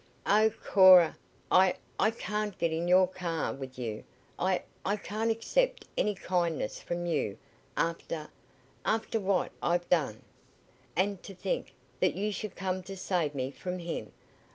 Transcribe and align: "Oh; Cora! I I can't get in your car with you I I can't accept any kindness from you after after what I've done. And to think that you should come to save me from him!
"Oh; 0.25 0.49
Cora! 0.65 1.15
I 1.51 1.75
I 1.99 2.09
can't 2.09 2.57
get 2.57 2.71
in 2.73 2.87
your 2.87 3.07
car 3.07 3.53
with 3.53 3.77
you 3.77 4.03
I 4.39 4.63
I 4.83 4.95
can't 4.95 5.29
accept 5.29 5.85
any 5.95 6.15
kindness 6.15 6.79
from 6.79 7.05
you 7.05 7.37
after 7.77 8.31
after 8.83 9.19
what 9.19 9.51
I've 9.61 9.87
done. 9.89 10.23
And 10.95 11.21
to 11.21 11.35
think 11.35 11.75
that 11.99 12.15
you 12.15 12.31
should 12.31 12.55
come 12.55 12.81
to 12.81 12.97
save 12.97 13.35
me 13.35 13.51
from 13.51 13.77
him! 13.77 14.11